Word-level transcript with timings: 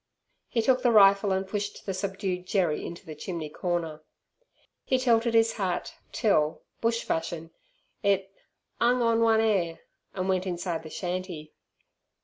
He 0.47 0.63
took 0.63 0.81
the 0.81 0.89
rifle 0.89 1.31
and 1.31 1.47
pushed 1.47 1.85
the 1.85 1.93
subdued 1.93 2.47
Jerry 2.47 2.83
into 2.83 3.05
the 3.05 3.13
chimney 3.13 3.49
corner. 3.49 4.01
He 4.83 4.97
tilted 4.97 5.35
his 5.35 5.57
hat, 5.57 5.93
till, 6.11 6.63
bush 6.81 7.03
fashion, 7.03 7.51
it 8.01 8.33
"'ung 8.79 9.03
on 9.03 9.21
one 9.21 9.41
'air", 9.41 9.81
and 10.15 10.27
went 10.27 10.47
inside 10.47 10.81
the 10.81 10.89
shanty. 10.89 11.53